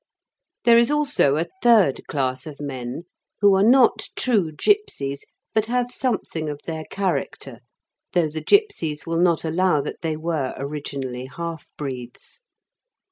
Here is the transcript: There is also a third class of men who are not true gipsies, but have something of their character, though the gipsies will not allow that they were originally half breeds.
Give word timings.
There 0.65 0.79
is 0.79 0.89
also 0.89 1.37
a 1.37 1.45
third 1.61 2.07
class 2.07 2.47
of 2.47 2.59
men 2.59 3.03
who 3.39 3.53
are 3.53 3.61
not 3.61 4.09
true 4.15 4.51
gipsies, 4.51 5.25
but 5.53 5.67
have 5.67 5.91
something 5.91 6.49
of 6.49 6.59
their 6.65 6.85
character, 6.85 7.59
though 8.13 8.27
the 8.29 8.41
gipsies 8.43 9.05
will 9.05 9.19
not 9.19 9.43
allow 9.45 9.79
that 9.81 10.01
they 10.01 10.17
were 10.17 10.55
originally 10.57 11.27
half 11.27 11.69
breeds. 11.77 12.41